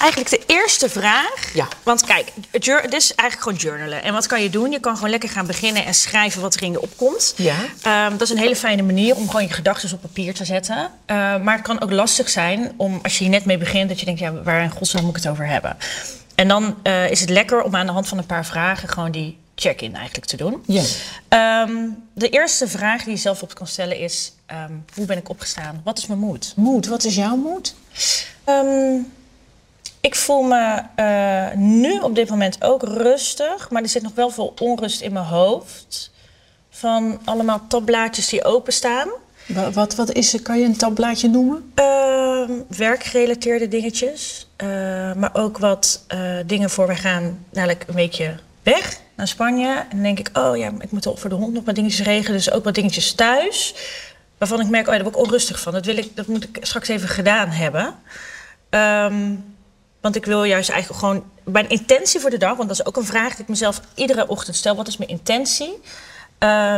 Eigenlijk 0.00 0.30
de 0.30 0.42
eerste 0.46 0.88
vraag. 0.88 1.54
Ja. 1.54 1.68
Want 1.82 2.04
kijk, 2.04 2.32
het 2.50 2.94
is 2.94 3.14
eigenlijk 3.14 3.42
gewoon 3.42 3.58
journalen. 3.58 4.02
En 4.02 4.12
wat 4.12 4.26
kan 4.26 4.42
je 4.42 4.50
doen? 4.50 4.70
Je 4.70 4.80
kan 4.80 4.94
gewoon 4.94 5.10
lekker 5.10 5.28
gaan 5.28 5.46
beginnen 5.46 5.84
en 5.84 5.94
schrijven 5.94 6.40
wat 6.40 6.54
er 6.54 6.62
in 6.62 6.70
je 6.70 6.82
opkomt. 6.82 7.34
Ja. 7.36 7.56
Um, 8.06 8.10
dat 8.10 8.20
is 8.20 8.30
een 8.30 8.38
hele 8.38 8.56
fijne 8.56 8.82
manier 8.82 9.16
om 9.16 9.26
gewoon 9.26 9.42
je 9.42 9.52
gedachten 9.52 9.92
op 9.92 10.00
papier 10.00 10.34
te 10.34 10.44
zetten. 10.44 10.76
Uh, 10.76 10.86
maar 11.42 11.54
het 11.54 11.62
kan 11.62 11.80
ook 11.80 11.90
lastig 11.90 12.28
zijn 12.28 12.72
om, 12.76 12.98
als 13.02 13.18
je 13.18 13.24
hier 13.24 13.32
net 13.32 13.44
mee 13.44 13.58
begint, 13.58 13.88
dat 13.88 13.98
je 13.98 14.04
denkt, 14.04 14.20
ja, 14.20 14.32
waar 14.42 14.62
in 14.62 14.70
godsnaam 14.70 15.04
moet 15.04 15.16
ik 15.16 15.22
het 15.22 15.32
over 15.32 15.46
hebben? 15.46 15.76
En 16.34 16.48
dan 16.48 16.76
uh, 16.82 17.10
is 17.10 17.20
het 17.20 17.30
lekker 17.30 17.62
om 17.62 17.76
aan 17.76 17.86
de 17.86 17.92
hand 17.92 18.08
van 18.08 18.18
een 18.18 18.26
paar 18.26 18.46
vragen 18.46 18.88
gewoon 18.88 19.10
die 19.10 19.38
check-in 19.54 19.94
eigenlijk 19.94 20.26
te 20.26 20.36
doen. 20.36 20.64
Ja. 20.66 20.82
Um, 21.62 22.08
de 22.14 22.28
eerste 22.28 22.68
vraag 22.68 23.04
die 23.04 23.12
je 23.12 23.20
zelf 23.20 23.42
op 23.42 23.54
kan 23.54 23.66
stellen 23.66 23.98
is: 23.98 24.32
um, 24.52 24.84
hoe 24.94 25.06
ben 25.06 25.18
ik 25.18 25.28
opgestaan? 25.28 25.80
Wat 25.84 25.98
is 25.98 26.06
mijn 26.06 26.20
moed? 26.20 26.52
Moed, 26.56 26.86
wat 26.86 27.04
is 27.04 27.14
jouw 27.14 27.36
moed? 27.36 27.74
Um, 28.48 29.12
ik 30.00 30.14
voel 30.14 30.42
me 30.42 30.82
uh, 30.96 31.56
nu 31.56 31.98
op 31.98 32.14
dit 32.14 32.28
moment 32.28 32.64
ook 32.64 32.82
rustig, 32.82 33.70
maar 33.70 33.82
er 33.82 33.88
zit 33.88 34.02
nog 34.02 34.14
wel 34.14 34.30
veel 34.30 34.54
onrust 34.58 35.00
in 35.00 35.12
mijn 35.12 35.24
hoofd. 35.24 36.10
Van 36.70 37.20
allemaal 37.24 37.66
tabblaadjes 37.68 38.28
die 38.28 38.44
openstaan. 38.44 39.08
Wat, 39.46 39.74
wat, 39.74 39.94
wat 39.94 40.12
is 40.12 40.34
er? 40.34 40.42
Kan 40.42 40.58
je 40.58 40.64
een 40.64 40.76
tabblaadje 40.76 41.28
noemen? 41.28 41.72
Uh, 41.74 42.48
werkgerelateerde 42.68 43.68
dingetjes. 43.68 44.48
Uh, 44.62 44.68
maar 45.12 45.30
ook 45.32 45.58
wat 45.58 46.04
uh, 46.14 46.36
dingen 46.46 46.70
voor 46.70 46.86
we 46.86 46.94
gaan 46.94 47.44
dadelijk 47.50 47.84
een 47.86 47.94
weekje 47.94 48.34
weg 48.62 49.00
naar 49.16 49.28
Spanje. 49.28 49.68
En 49.68 49.86
dan 49.90 50.02
denk 50.02 50.18
ik, 50.18 50.30
oh 50.32 50.56
ja, 50.56 50.70
ik 50.78 50.90
moet 50.90 51.08
voor 51.14 51.30
de 51.30 51.36
hond 51.36 51.52
nog 51.52 51.64
wat 51.64 51.74
dingetjes 51.74 52.06
regelen. 52.06 52.36
Dus 52.36 52.50
ook 52.50 52.64
wat 52.64 52.74
dingetjes 52.74 53.12
thuis. 53.12 53.74
Waarvan 54.38 54.60
ik 54.60 54.68
merk, 54.68 54.86
oh 54.86 54.92
ja, 54.92 55.00
daar 55.00 55.10
word 55.10 55.16
ik 55.16 55.26
onrustig 55.26 55.60
van. 55.60 55.72
Dat, 55.72 55.84
wil 55.84 55.96
ik, 55.96 56.16
dat 56.16 56.26
moet 56.26 56.44
ik 56.44 56.58
straks 56.60 56.88
even 56.88 57.08
gedaan 57.08 57.48
hebben. 57.48 57.94
Um, 58.70 59.44
want 60.00 60.16
ik 60.16 60.24
wil 60.24 60.44
juist 60.44 60.70
eigenlijk 60.70 61.00
gewoon 61.00 61.24
mijn 61.44 61.68
intentie 61.68 62.20
voor 62.20 62.30
de 62.30 62.38
dag, 62.38 62.56
want 62.56 62.68
dat 62.68 62.78
is 62.78 62.86
ook 62.86 62.96
een 62.96 63.04
vraag 63.04 63.30
die 63.30 63.42
ik 63.42 63.48
mezelf 63.48 63.80
iedere 63.94 64.28
ochtend 64.28 64.56
stel. 64.56 64.76
Wat 64.76 64.88
is 64.88 64.96
mijn 64.96 65.10
intentie? 65.10 65.72
Uh, 65.72 65.78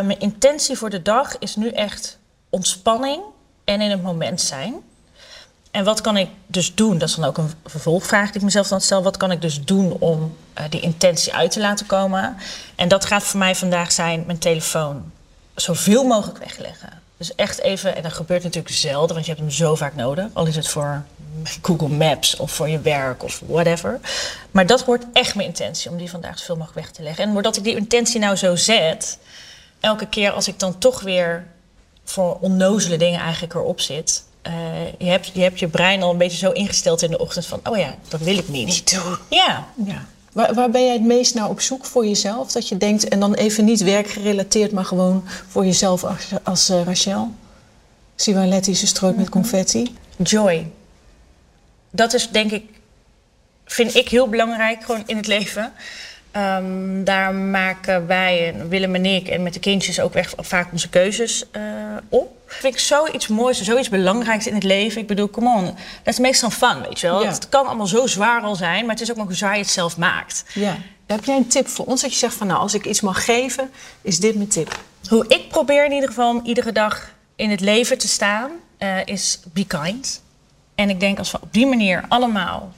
mijn 0.00 0.20
intentie 0.20 0.76
voor 0.76 0.90
de 0.90 1.02
dag 1.02 1.38
is 1.38 1.56
nu 1.56 1.68
echt 1.68 2.18
ontspanning 2.50 3.22
en 3.64 3.80
in 3.80 3.90
het 3.90 4.02
moment 4.02 4.40
zijn. 4.40 4.74
En 5.70 5.84
wat 5.84 6.00
kan 6.00 6.16
ik 6.16 6.28
dus 6.46 6.74
doen? 6.74 6.98
Dat 6.98 7.08
is 7.08 7.14
dan 7.14 7.24
ook 7.24 7.38
een 7.38 7.52
vervolgvraag 7.66 8.26
die 8.26 8.36
ik 8.36 8.42
mezelf 8.42 8.68
dan 8.68 8.80
stel. 8.80 9.02
Wat 9.02 9.16
kan 9.16 9.30
ik 9.30 9.40
dus 9.40 9.64
doen 9.64 9.92
om 9.92 10.36
uh, 10.58 10.64
die 10.70 10.80
intentie 10.80 11.34
uit 11.34 11.50
te 11.50 11.60
laten 11.60 11.86
komen? 11.86 12.36
En 12.74 12.88
dat 12.88 13.04
gaat 13.04 13.22
voor 13.22 13.38
mij 13.38 13.54
vandaag 13.54 13.92
zijn 13.92 14.24
mijn 14.26 14.38
telefoon 14.38 15.12
zoveel 15.54 16.04
mogelijk 16.04 16.38
wegleggen. 16.38 17.00
Dus 17.22 17.34
echt 17.34 17.60
even, 17.60 17.96
en 17.96 18.02
dat 18.02 18.12
gebeurt 18.12 18.42
natuurlijk 18.42 18.74
zelden, 18.74 19.14
want 19.14 19.26
je 19.26 19.32
hebt 19.32 19.42
hem 19.42 19.54
zo 19.54 19.74
vaak 19.74 19.94
nodig. 19.94 20.26
Al 20.32 20.46
is 20.46 20.56
het 20.56 20.68
voor 20.68 21.04
Google 21.62 21.88
Maps 21.88 22.36
of 22.36 22.52
voor 22.52 22.68
je 22.68 22.80
werk 22.80 23.22
of 23.22 23.42
whatever. 23.46 24.00
Maar 24.50 24.66
dat 24.66 24.84
wordt 24.84 25.04
echt 25.12 25.34
mijn 25.34 25.48
intentie, 25.48 25.90
om 25.90 25.96
die 25.96 26.10
vandaag 26.10 26.38
zoveel 26.38 26.56
mogelijk 26.56 26.80
weg 26.80 26.90
te 26.90 27.02
leggen. 27.02 27.24
En 27.24 27.32
doordat 27.32 27.56
ik 27.56 27.64
die 27.64 27.76
intentie 27.76 28.20
nou 28.20 28.36
zo 28.36 28.56
zet, 28.56 29.18
elke 29.80 30.06
keer 30.06 30.30
als 30.30 30.48
ik 30.48 30.58
dan 30.58 30.78
toch 30.78 31.00
weer 31.00 31.46
voor 32.04 32.38
onnozele 32.40 32.96
dingen 32.96 33.20
eigenlijk 33.20 33.54
erop 33.54 33.80
zit... 33.80 34.24
Uh, 34.46 34.52
je, 34.98 35.06
hebt, 35.06 35.30
je 35.34 35.40
hebt 35.42 35.58
je 35.58 35.68
brein 35.68 36.02
al 36.02 36.10
een 36.10 36.18
beetje 36.18 36.38
zo 36.38 36.50
ingesteld 36.50 37.02
in 37.02 37.10
de 37.10 37.18
ochtend 37.18 37.46
van... 37.46 37.60
oh 37.64 37.76
ja, 37.76 37.94
dat 38.08 38.20
wil 38.20 38.38
ik 38.38 38.48
niet. 38.48 38.66
Niet 38.66 38.90
doen. 38.90 39.16
Ja. 39.28 39.66
ja. 39.86 40.06
Waar, 40.32 40.54
waar, 40.54 40.70
ben 40.70 40.84
jij 40.84 40.92
het 40.92 41.02
meest 41.02 41.34
naar 41.34 41.48
op 41.48 41.60
zoek 41.60 41.84
voor 41.84 42.06
jezelf? 42.06 42.52
Dat 42.52 42.68
je 42.68 42.76
denkt, 42.76 43.08
en 43.08 43.20
dan 43.20 43.34
even 43.34 43.64
niet 43.64 43.82
werkgerelateerd, 43.82 44.72
maar 44.72 44.84
gewoon 44.84 45.24
voor 45.48 45.64
jezelf 45.64 46.04
als, 46.04 46.28
als 46.42 46.70
uh, 46.70 46.82
Rachel? 46.84 47.30
Siwaletti, 48.14 48.74
ze 48.74 48.86
strooit 48.86 49.16
met 49.16 49.28
confetti. 49.28 49.94
Joy. 50.16 50.70
Dat 51.90 52.14
is 52.14 52.28
denk 52.28 52.50
ik, 52.50 52.64
vind 53.64 53.94
ik 53.94 54.08
heel 54.08 54.28
belangrijk 54.28 54.84
gewoon 54.84 55.02
in 55.06 55.16
het 55.16 55.26
leven. 55.26 55.72
Um, 56.36 57.04
daar 57.04 57.34
maken 57.34 58.06
wij, 58.06 58.54
Willem 58.68 58.94
en 58.94 59.06
ik, 59.06 59.28
en 59.28 59.42
met 59.42 59.54
de 59.54 59.60
kindjes 59.60 60.00
ook 60.00 60.14
echt 60.14 60.34
vaak 60.38 60.72
onze 60.72 60.88
keuzes 60.88 61.44
uh, 61.56 61.62
op. 62.08 62.36
Vind 62.46 62.74
ik 62.74 62.80
zoiets 62.80 63.28
moois, 63.28 63.62
zoiets 63.62 63.88
belangrijks 63.88 64.46
in 64.46 64.54
het 64.54 64.62
leven. 64.62 65.00
Ik 65.00 65.06
bedoel, 65.06 65.30
come 65.30 65.56
on, 65.56 65.64
dat 65.64 65.74
is 66.14 66.18
meestal 66.18 66.50
fun, 66.50 66.82
weet 66.82 67.00
je 67.00 67.06
wel. 67.06 67.22
Ja. 67.22 67.28
Het 67.28 67.48
kan 67.48 67.66
allemaal 67.66 67.86
zo 67.86 68.06
zwaar 68.06 68.42
al 68.42 68.54
zijn, 68.54 68.80
maar 68.80 68.94
het 68.94 69.00
is 69.00 69.10
ook 69.10 69.16
maar 69.16 69.26
hoe 69.26 69.34
zwaar 69.34 69.52
je 69.52 69.60
het 69.60 69.70
zelf 69.70 69.96
maakt. 69.96 70.44
Ja. 70.54 70.76
Heb 71.06 71.24
jij 71.24 71.36
een 71.36 71.46
tip 71.46 71.68
voor 71.68 71.84
ons 71.84 72.02
dat 72.02 72.12
je 72.12 72.18
zegt 72.18 72.34
van, 72.34 72.46
nou, 72.46 72.60
als 72.60 72.74
ik 72.74 72.86
iets 72.86 73.00
mag 73.00 73.24
geven, 73.24 73.70
is 74.02 74.18
dit 74.18 74.34
mijn 74.34 74.48
tip? 74.48 74.78
Hoe 75.08 75.24
ik 75.28 75.48
probeer 75.48 75.84
in 75.84 75.92
ieder 75.92 76.08
geval 76.08 76.40
iedere 76.44 76.72
dag 76.72 77.10
in 77.36 77.50
het 77.50 77.60
leven 77.60 77.98
te 77.98 78.08
staan, 78.08 78.50
uh, 78.78 78.96
is 79.04 79.40
be 79.52 79.66
kind. 79.66 80.22
En 80.74 80.90
ik 80.90 81.00
denk 81.00 81.18
als 81.18 81.30
we 81.30 81.38
op 81.40 81.52
die 81.52 81.66
manier 81.66 82.04
allemaal 82.08 82.72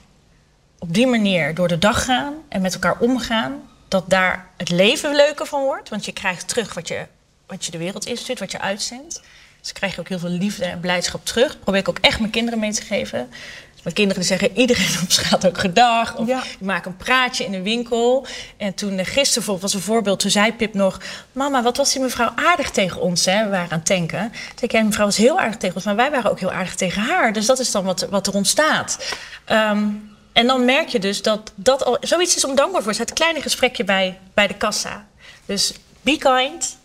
op 0.84 0.94
die 0.94 1.06
manier 1.06 1.54
door 1.54 1.68
de 1.68 1.78
dag 1.78 2.04
gaan 2.04 2.34
en 2.48 2.62
met 2.62 2.74
elkaar 2.74 2.96
omgaan, 2.98 3.62
dat 3.88 4.10
daar 4.10 4.46
het 4.56 4.70
leven 4.70 5.14
leuker 5.14 5.46
van 5.46 5.62
wordt. 5.62 5.88
Want 5.88 6.04
je 6.04 6.12
krijgt 6.12 6.48
terug 6.48 6.74
wat 6.74 6.88
je, 6.88 7.06
wat 7.46 7.64
je 7.64 7.70
de 7.70 7.78
wereld 7.78 8.06
instuurt, 8.06 8.38
wat 8.38 8.50
je 8.52 8.60
uitzendt. 8.60 9.22
Dus 9.60 9.72
krijg 9.72 9.94
je 9.94 10.00
ook 10.00 10.08
heel 10.08 10.18
veel 10.18 10.28
liefde 10.28 10.64
en 10.64 10.80
blijdschap 10.80 11.24
terug. 11.24 11.48
Dat 11.48 11.60
probeer 11.60 11.80
ik 11.80 11.88
ook 11.88 11.98
echt 12.00 12.18
mijn 12.18 12.30
kinderen 12.30 12.58
mee 12.58 12.72
te 12.72 12.82
geven. 12.82 13.28
Dus 13.74 13.82
mijn 13.82 13.94
kinderen 13.94 14.20
die 14.22 14.30
zeggen 14.30 14.56
iedereen 14.58 15.00
op 15.02 15.10
straat 15.10 15.46
ook 15.46 15.58
gedag. 15.58 16.16
Of 16.16 16.26
Ja. 16.26 16.40
die 16.58 16.66
maken 16.66 16.90
een 16.90 16.96
praatje 16.96 17.44
in 17.44 17.52
de 17.52 17.62
winkel. 17.62 18.26
En 18.56 18.74
toen 18.74 18.90
eh, 18.98 19.04
gisteren 19.04 19.32
bijvoorbeeld 19.34 19.62
was 19.62 19.74
een 19.74 19.80
voorbeeld. 19.80 20.20
Toen 20.20 20.30
zei 20.30 20.52
Pip 20.52 20.74
nog... 20.74 21.00
Mama, 21.32 21.62
wat 21.62 21.76
was 21.76 21.92
die 21.92 22.02
mevrouw 22.02 22.32
aardig 22.36 22.70
tegen 22.70 23.00
ons? 23.00 23.24
Hè? 23.24 23.44
We 23.44 23.50
waren 23.50 23.70
aan 23.70 23.78
het 23.78 23.86
tanken. 23.86 24.30
Toen 24.30 24.68
zei 24.70 24.82
ik, 24.82 24.88
mevrouw 24.88 25.06
was 25.06 25.16
heel 25.16 25.40
aardig 25.40 25.56
tegen 25.56 25.74
ons. 25.76 25.84
Maar 25.84 25.96
wij 25.96 26.10
waren 26.10 26.30
ook 26.30 26.40
heel 26.40 26.52
aardig 26.52 26.74
tegen 26.74 27.02
haar. 27.02 27.32
Dus 27.32 27.46
dat 27.46 27.58
is 27.58 27.70
dan 27.70 27.84
wat, 27.84 28.06
wat 28.10 28.26
er 28.26 28.34
ontstaat. 28.34 28.98
Ehm, 29.44 29.86
en 30.34 30.46
dan 30.46 30.64
merk 30.64 30.88
je 30.88 30.98
dus 30.98 31.22
dat 31.22 31.52
dat 31.54 31.84
al 31.84 31.96
zoiets 32.00 32.36
is 32.36 32.44
om 32.44 32.54
dankbaar 32.54 32.82
voor. 32.82 32.92
Het 32.92 33.12
kleine 33.12 33.40
gesprekje 33.40 33.84
bij, 33.84 34.18
bij 34.34 34.46
de 34.46 34.54
kassa. 34.54 35.06
Dus 35.46 35.74
be 36.00 36.18
kind 36.18 36.76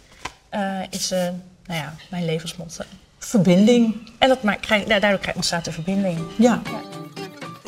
eh, 0.50 0.82
is 0.90 1.12
eh, 1.12 1.20
nou 1.66 1.80
ja, 1.80 1.96
mijn 2.10 2.26
levensmotto. 2.26 2.84
Verbinding. 3.18 4.12
En 4.18 4.28
dat 4.30 4.44
maakt, 4.44 4.60
krijg, 4.60 4.84
daardoor 4.84 5.20
krijg, 5.20 5.36
ontstaat 5.36 5.66
de 5.66 5.72
verbinding. 5.72 6.20
Ja. 6.38 6.62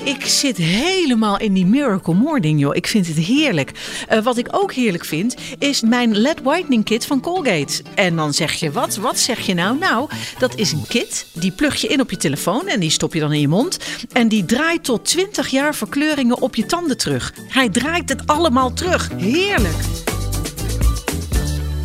Ik 0.03 0.25
zit 0.25 0.57
helemaal 0.57 1.39
in 1.39 1.53
die 1.53 1.65
Miracle 1.65 2.13
Morning, 2.13 2.59
joh. 2.59 2.75
Ik 2.75 2.87
vind 2.87 3.07
het 3.07 3.17
heerlijk. 3.17 3.71
Eh, 4.07 4.23
wat 4.23 4.37
ik 4.37 4.47
ook 4.51 4.73
heerlijk 4.73 5.05
vind, 5.05 5.35
is 5.59 5.81
mijn 5.81 6.17
LED 6.17 6.41
Whitening 6.41 6.83
Kit 6.83 7.05
van 7.05 7.21
Colgate. 7.21 7.83
En 7.95 8.15
dan 8.15 8.33
zeg 8.33 8.53
je, 8.53 8.71
wat? 8.71 8.95
Wat 8.95 9.19
zeg 9.19 9.39
je 9.39 9.53
nou? 9.53 9.77
Nou, 9.77 10.09
dat 10.39 10.55
is 10.55 10.71
een 10.71 10.85
kit. 10.87 11.25
Die 11.33 11.51
plug 11.51 11.81
je 11.81 11.87
in 11.87 12.01
op 12.01 12.09
je 12.09 12.17
telefoon 12.17 12.67
en 12.67 12.79
die 12.79 12.89
stop 12.89 13.13
je 13.13 13.19
dan 13.19 13.33
in 13.33 13.39
je 13.39 13.47
mond. 13.47 13.77
En 14.11 14.27
die 14.27 14.45
draait 14.45 14.83
tot 14.83 15.05
20 15.05 15.47
jaar 15.47 15.75
verkleuringen 15.75 16.41
op 16.41 16.55
je 16.55 16.65
tanden 16.65 16.97
terug. 16.97 17.33
Hij 17.47 17.69
draait 17.69 18.09
het 18.09 18.27
allemaal 18.27 18.73
terug. 18.73 19.09
Heerlijk. 19.17 19.77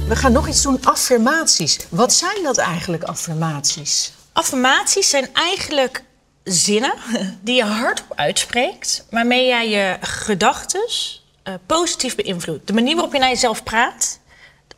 We 0.08 0.16
gaan 0.16 0.32
nog 0.32 0.48
iets 0.48 0.62
doen, 0.62 0.78
affirmaties. 0.82 1.78
Wat 1.88 2.12
zijn 2.12 2.42
dat 2.42 2.56
eigenlijk, 2.56 3.02
affirmaties? 3.02 4.12
Affirmaties 4.32 5.08
zijn 5.08 5.28
eigenlijk 5.32 6.04
zinnen 6.46 6.94
die 7.40 7.54
je 7.54 7.64
hardop 7.64 8.12
uitspreekt, 8.14 9.06
waarmee 9.10 9.46
jij 9.46 9.68
je 9.68 9.96
gedachten 10.00 10.88
positief 11.66 12.14
beïnvloedt. 12.14 12.66
De 12.66 12.72
manier 12.72 12.94
waarop 12.94 13.12
je 13.12 13.18
naar 13.18 13.28
jezelf 13.28 13.62
praat 13.62 14.18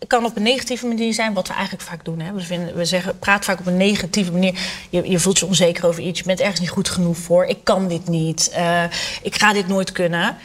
kan 0.06 0.24
op 0.24 0.36
een 0.36 0.42
negatieve 0.42 0.86
manier 0.86 1.14
zijn, 1.14 1.32
wat 1.32 1.48
we 1.48 1.54
eigenlijk 1.54 1.82
vaak 1.82 2.04
doen. 2.04 2.20
Hè. 2.20 2.32
We, 2.32 2.72
we 2.74 2.84
zeggen, 2.84 3.18
praat 3.18 3.44
vaak 3.44 3.58
op 3.58 3.66
een 3.66 3.76
negatieve 3.76 4.32
manier. 4.32 4.58
Je, 4.90 5.10
je 5.10 5.18
voelt 5.18 5.38
je 5.38 5.46
onzeker 5.46 5.86
over 5.86 6.02
iets, 6.02 6.18
je 6.18 6.24
bent 6.24 6.40
ergens 6.40 6.60
niet 6.60 6.70
goed 6.70 6.88
genoeg 6.88 7.16
voor. 7.16 7.44
Ik 7.44 7.64
kan 7.64 7.88
dit 7.88 8.08
niet, 8.08 8.50
eh, 8.50 8.84
ik 9.22 9.34
ga 9.34 9.52
dit 9.52 9.68
nooit 9.68 9.92
kunnen. 9.92 10.36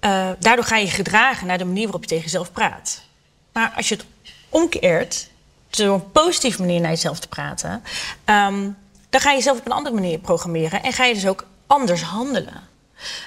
Eh, 0.00 0.28
daardoor 0.38 0.64
ga 0.64 0.76
je 0.76 0.84
je 0.84 0.90
gedragen 0.90 1.46
naar 1.46 1.58
de 1.58 1.64
manier 1.64 1.82
waarop 1.82 2.02
je 2.02 2.08
tegen 2.08 2.24
jezelf 2.24 2.52
praat. 2.52 3.02
Maar 3.52 3.72
als 3.76 3.88
je 3.88 3.94
het 3.94 4.04
omkeert, 4.48 5.28
door 5.70 5.94
een 5.94 6.10
positieve 6.12 6.60
manier 6.60 6.80
naar 6.80 6.90
jezelf 6.90 7.18
te 7.18 7.28
praten, 7.28 7.82
ehm, 8.24 8.68
dan 9.10 9.20
ga 9.20 9.30
je 9.30 9.36
jezelf 9.36 9.58
op 9.58 9.66
een 9.66 9.72
andere 9.72 9.94
manier 9.94 10.18
programmeren 10.18 10.82
en 10.82 10.92
ga 10.92 11.04
je 11.04 11.14
dus 11.14 11.26
ook 11.26 11.46
anders 11.66 12.02
handelen. 12.02 12.68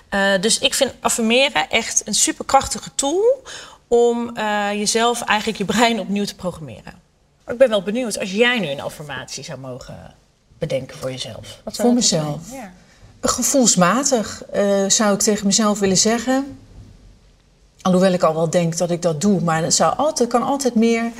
Eh, 0.09 0.41
dus 0.41 0.59
ik 0.59 0.73
vind 0.73 0.93
affirmeren 0.99 1.69
echt 1.69 2.07
een 2.07 2.13
superkrachtige 2.13 2.89
tool 2.95 3.43
om 3.87 4.35
eh, 4.35 4.71
jezelf 4.71 5.21
eigenlijk 5.21 5.57
je 5.57 5.65
brein 5.65 5.99
opnieuw 5.99 6.25
te 6.25 6.35
programmeren. 6.35 6.93
Ik 7.47 7.57
ben 7.57 7.69
wel 7.69 7.83
benieuwd 7.83 8.19
als 8.19 8.31
jij 8.31 8.59
nu 8.59 8.67
een 8.67 8.81
affirmatie 8.81 9.43
zou 9.43 9.59
mogen 9.59 10.15
bedenken 10.57 10.97
voor 10.97 11.11
jezelf. 11.11 11.61
Wat 11.63 11.75
Voor 11.75 11.93
mezelf? 11.93 12.51
Ja. 12.51 12.73
Gevoelsmatig 13.21 14.43
eh, 14.51 14.85
zou 14.87 15.13
ik 15.13 15.19
tegen 15.19 15.45
mezelf 15.45 15.79
willen 15.79 15.97
zeggen. 15.97 16.57
Alhoewel 17.81 18.11
ik 18.11 18.23
al 18.23 18.33
wel 18.33 18.49
denk 18.49 18.77
dat 18.77 18.91
ik 18.91 19.01
dat 19.01 19.21
doe, 19.21 19.41
maar 19.41 19.63
het 19.63 19.73
zou 19.73 19.97
altijd, 19.97 20.29
kan 20.29 20.43
altijd 20.43 20.75
meer. 20.75 21.11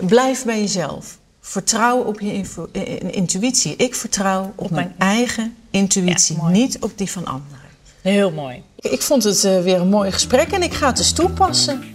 Blijf 0.00 0.44
bij 0.44 0.60
jezelf. 0.60 1.17
Vertrouw 1.48 1.98
op 2.02 2.20
je 2.20 2.32
info- 2.32 2.68
eh, 2.72 3.00
intuïtie. 3.14 3.76
Ik 3.76 3.94
vertrouw 3.94 4.52
op, 4.56 4.70
mijn, 4.70 4.94
mijn- 4.98 5.10
eigen 5.16 5.56
intuïtie, 5.70 6.36
Ja, 6.36 6.48
niet 6.48 6.78
op 6.80 6.98
die 6.98 7.10
van 7.10 7.26
anderen. 7.26 7.60
Heel 8.02 8.30
mooi. 8.30 8.62
Ik- 8.76 9.02
vond 9.02 9.24
het 9.24 9.44
eh, 9.44 9.62
weer 9.62 9.80
een 9.80 9.88
mooi 9.88 10.12
gesprek 10.12 10.50
en 10.52 10.62
ik 10.62 10.74
ga 10.74 10.86
het 10.86 10.96
dus 10.96 11.12
toepassen. 11.12 11.90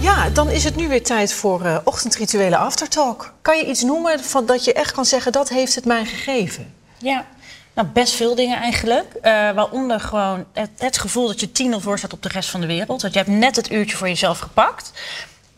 Ja, 0.00 0.30
dan 0.30 0.50
is 0.50 0.64
het 0.64 0.76
nu 0.76 0.88
weer 0.88 1.02
tijd 1.02 1.32
voor 1.32 1.64
eh 1.64 1.76
ochtendrituele 1.84 2.56
aftertalk. 2.56 3.32
Kan 3.42 3.56
je 3.58 3.66
iets 3.66 3.82
noemen 3.82 4.20
van 4.24 4.46
dat 4.46 4.64
je 4.64 4.72
echt 4.72 4.92
kan 4.92 5.04
zeggen 5.04 5.32
dat 5.32 5.48
heeft 5.48 5.74
het 5.74 5.84
mij 5.84 6.04
gegeven? 6.04 6.74
Ja, 6.98 7.26
nou 7.74 7.88
best 7.88 8.12
veel 8.14 8.34
dingen 8.34 8.58
eigenlijk. 8.58 9.14
Eh, 9.14 9.32
waaronder 9.32 10.00
gewoon 10.00 10.44
het, 10.52 10.70
het 10.78 10.98
gevoel 10.98 11.26
dat 11.26 11.40
je 11.40 11.52
tien 11.52 11.80
voor 11.80 11.98
staat 11.98 12.12
op 12.12 12.22
de 12.22 12.28
rest 12.28 12.50
van 12.50 12.60
de 12.60 12.66
wereld. 12.66 13.00
Dat 13.00 13.12
je 13.12 13.18
hebt 13.18 13.30
net 13.30 13.56
het 13.56 13.70
uurtje 13.70 13.96
voor 13.96 14.08
jezelf 14.08 14.38
gepakt. 14.38 14.92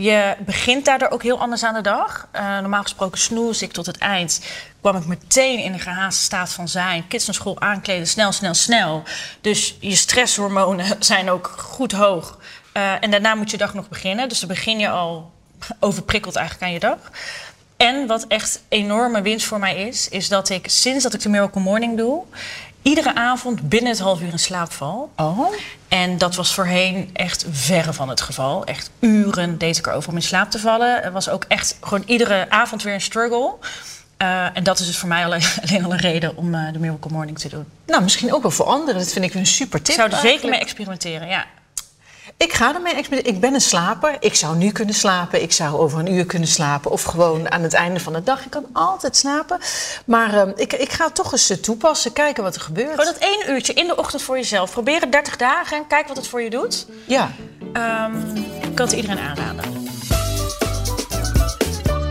Je 0.00 0.36
begint 0.38 0.84
daardoor 0.84 1.08
ook 1.08 1.22
heel 1.22 1.40
anders 1.40 1.64
aan 1.64 1.74
de 1.74 1.80
dag. 1.80 2.28
Eh, 2.30 2.58
normaal 2.58 2.82
gesproken 2.82 3.18
snoes 3.18 3.62
ik 3.62 3.72
tot 3.72 3.86
het 3.86 3.98
eind. 3.98 4.40
Kwam 4.80 4.96
ik 4.96 5.06
meteen 5.06 5.58
in 5.58 5.72
een 5.72 5.80
gehaaste 5.80 6.22
staat 6.22 6.52
van 6.52 6.68
zijn. 6.68 7.08
Kids 7.08 7.26
naar 7.26 7.34
school 7.34 7.60
aankleden, 7.60 8.06
snel, 8.06 8.32
snel, 8.32 8.54
snel. 8.54 9.02
Dus 9.40 9.76
je 9.80 9.94
stresshormonen 9.94 10.96
zijn 11.04 11.30
ook 11.30 11.54
goed 11.58 11.92
hoog. 11.92 12.38
Eh, 12.72 12.92
en 13.00 13.10
daarna 13.10 13.34
moet 13.34 13.50
je 13.50 13.56
dag 13.56 13.74
nog 13.74 13.88
beginnen. 13.88 14.28
Dus 14.28 14.40
dan 14.40 14.48
begin 14.48 14.78
je 14.78 14.88
al 14.88 15.30
overprikkeld 15.80 16.36
eigenlijk 16.36 16.66
aan 16.66 16.72
je 16.72 16.80
dag. 16.80 17.10
En 17.76 18.06
wat 18.06 18.26
echt 18.26 18.62
enorme 18.68 19.22
winst 19.22 19.46
voor 19.46 19.58
mij 19.58 19.86
is, 19.86 20.08
is 20.08 20.28
dat 20.28 20.48
ik 20.48 20.68
sinds 20.68 21.02
dat 21.02 21.14
ik 21.14 21.20
de 21.20 21.28
Miracle 21.28 21.60
Morning 21.60 21.96
doe, 21.96 22.24
iedere 22.82 23.14
avond 23.14 23.68
binnen 23.68 23.90
het 23.90 24.00
half 24.00 24.20
uur 24.20 24.32
in 24.32 24.38
slaap 24.38 24.72
val. 24.72 25.10
Oh, 25.16 25.52
En 25.88 26.18
dat 26.18 26.34
was 26.34 26.54
voorheen 26.54 27.10
echt 27.12 27.46
verre 27.50 27.92
van 27.92 28.08
het 28.08 28.20
geval. 28.20 28.64
Echt 28.64 28.90
uren 28.98 29.58
deed 29.58 29.78
ik 29.78 29.86
erover 29.86 30.08
om 30.10 30.16
in 30.16 30.22
slaap 30.22 30.50
te 30.50 30.58
vallen. 30.58 31.02
Het 31.02 31.12
was 31.12 31.28
ook 31.28 31.44
echt 31.48 31.76
gewoon 31.80 32.02
iedere 32.06 32.50
avond 32.50 32.82
weer 32.82 32.94
een 32.94 33.00
struggle. 33.00 33.54
Eh, 34.16 34.56
en 34.56 34.62
dat 34.62 34.78
is 34.78 34.86
dus 34.86 34.96
voor 34.98 35.08
mij 35.08 35.24
alleen, 35.24 35.42
alleen 35.68 35.84
al 35.84 35.92
een 35.92 35.98
reden 35.98 36.36
om 36.36 36.54
eh, 36.54 36.72
de 36.72 36.78
Miracle 36.78 37.10
Morning 37.10 37.38
te 37.38 37.48
doen. 37.48 37.64
nou 37.86 38.02
misschien 38.02 38.34
ook 38.34 38.42
wel 38.42 38.50
voor 38.50 38.66
anderen. 38.66 39.00
Dat 39.00 39.12
vind 39.12 39.24
ik 39.24 39.34
een 39.34 39.46
super 39.46 39.82
tip. 39.82 39.94
Ik 39.94 40.00
zou 40.00 40.12
er 40.12 40.18
zeker 40.18 40.48
mee 40.48 40.60
experimenteren, 40.60 41.28
ja. 41.28 41.46
Ik 42.46 42.52
ga 42.52 42.74
ermee 42.74 42.94
experimenteren. 42.94 43.34
Ik 43.34 43.40
ben 43.40 43.54
een 43.54 43.60
slaper. 43.60 44.16
Ik 44.20 44.34
zou 44.34 44.56
nu 44.56 44.70
kunnen 44.70 44.94
slapen. 44.94 45.42
Ik 45.42 45.52
zou 45.52 45.78
over 45.78 45.98
een 45.98 46.12
uur 46.12 46.26
kunnen 46.26 46.48
slapen. 46.48 46.90
Of 46.90 47.02
gewoon 47.02 47.50
aan 47.50 47.62
het 47.62 47.72
einde 47.72 48.00
van 48.00 48.12
de 48.12 48.22
dag. 48.22 48.44
Ik 48.44 48.50
kan 48.50 48.66
altijd 48.72 49.16
slapen. 49.16 49.58
Maar 50.04 50.34
ehm, 50.34 50.52
ik, 50.56 50.72
ik 50.72 50.92
ga 50.92 51.04
het 51.04 51.14
toch 51.14 51.32
eens 51.32 51.50
eh, 51.50 51.56
toepassen. 51.56 52.12
Kijken 52.12 52.42
wat 52.42 52.54
er 52.54 52.60
gebeurt. 52.60 52.90
Gewoon 52.90 53.04
dat 53.04 53.18
één 53.18 53.50
uurtje 53.50 53.72
in 53.72 53.86
de 53.86 53.96
ochtend 53.96 54.22
voor 54.22 54.36
jezelf. 54.36 54.70
Probeer 54.70 55.00
het 55.00 55.12
30 55.12 55.36
dagen 55.36 55.76
en 55.76 55.86
kijk 55.86 56.08
wat 56.08 56.16
het 56.16 56.26
voor 56.26 56.42
je 56.42 56.50
doet. 56.50 56.86
Ja. 57.06 57.30
Ehm, 57.72 58.36
ik 58.62 58.74
kan 58.74 58.86
het 58.86 58.96
iedereen 58.96 59.18
aanraden. 59.18 59.88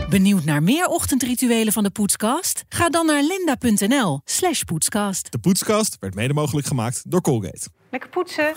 Benieuwd 0.08 0.44
naar 0.44 0.62
meer 0.62 0.86
ochtendrituelen 0.86 1.72
van 1.72 1.82
de 1.82 1.90
Poetskast? 1.90 2.64
Ga 2.68 2.88
dan 2.88 3.06
naar 3.06 3.22
linda.nl 3.22 4.20
slash 4.24 4.62
poetskast. 4.62 5.32
De 5.32 5.38
poetskast 5.38 5.96
werd 6.00 6.14
mede 6.14 6.34
mogelijk 6.34 6.66
gemaakt 6.66 7.02
door 7.06 7.20
Colgate. 7.20 7.68
Lekker 7.90 8.10
poetsen. 8.10 8.52